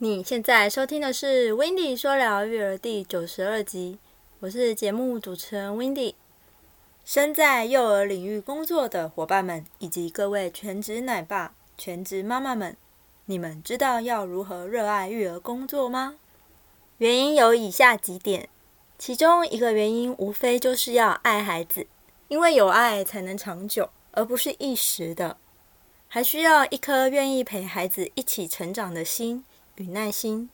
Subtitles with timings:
[0.00, 3.98] 你现在收听的是《w i n d y 说聊育儿》第九十二集，
[4.38, 6.14] 我是节目主持人 w i n d y
[7.04, 12.76] 身在幼儿领域工作的伙伴们，以及各位全职奶爸、全职妈妈们，
[13.24, 16.14] 你们知道要如何热爱育儿工作吗？
[16.98, 18.48] 原因有以下几点，
[19.00, 21.88] 其中一个原因无非就是要爱孩子，
[22.28, 25.38] 因为有爱才能长久，而不是一时的，
[26.06, 29.44] 还需要一颗愿意陪孩子一起成长的心。
[29.78, 30.50] 与耐心，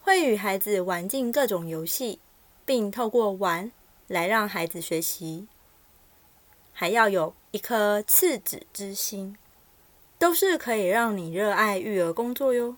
[0.00, 2.18] 会与孩子玩尽各种游戏，
[2.64, 3.70] 并透过玩
[4.06, 5.46] 来让孩子学习，
[6.72, 9.36] 还要有一颗赤子之心，
[10.18, 12.76] 都是可以让你热爱育儿工作哟。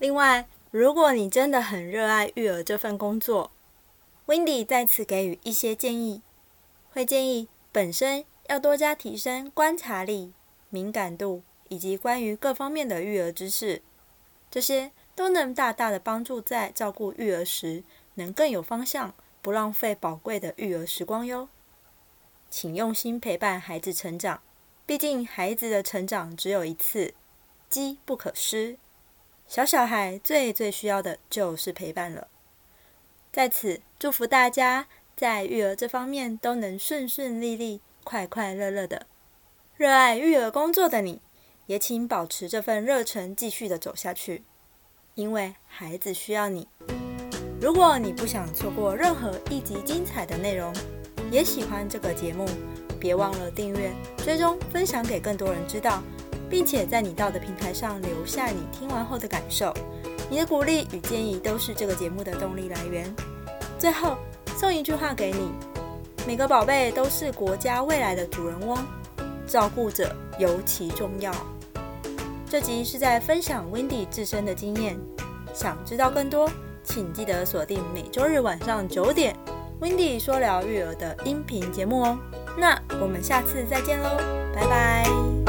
[0.00, 3.52] 另外，如果你真的很热爱育儿这份工作
[4.26, 6.22] ，Wendy 在此给予一些建议，
[6.92, 10.32] 会建议本身要多加提升观察力、
[10.70, 13.82] 敏感度以及关于各方面的育儿知识。
[14.50, 17.84] 这些都能大大的帮助在照顾育儿时
[18.14, 21.48] 能更有方向，不浪费宝贵的育儿时光哟。
[22.50, 24.42] 请用心陪伴孩子成长，
[24.84, 27.14] 毕竟孩子的成长只有一次，
[27.68, 28.76] 机不可失。
[29.46, 32.26] 小小孩最最需要的就是陪伴了。
[33.32, 39.06] 在此祝福大家在育儿这方面都能顺顺利利、快快乐乐的。
[39.76, 41.20] 热爱育儿工作的你。
[41.70, 44.42] 也请保持这份热忱，继续的走下去，
[45.14, 46.66] 因为孩子需要你。
[47.60, 50.74] 如果你不想错过任何一集精彩的内容，
[51.30, 52.44] 也喜欢这个节目，
[52.98, 56.02] 别忘了订阅、追踪、分享给更多人知道，
[56.50, 59.72] 并且在你到的平台上留下你听完后的感受。
[60.28, 63.14] 你的鼓励与建议都是这个节目的动力来源。
[63.78, 64.18] 最后
[64.56, 65.52] 送一句话给你：
[66.26, 68.76] 每个宝贝都是国家未来的主人翁，
[69.46, 71.32] 照顾者尤其重要。
[72.50, 74.98] 这集是在分享 Wendy 自身的经验，
[75.54, 76.50] 想知道更多，
[76.82, 79.36] 请记得锁定每周日晚上九点
[79.80, 82.18] Wendy 说聊育儿的音频节目哦。
[82.58, 84.16] 那我们下次再见喽，
[84.52, 85.39] 拜拜。